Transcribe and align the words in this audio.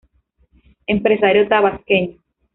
Empresario 0.87 1.47
tabasqueño 1.47 2.17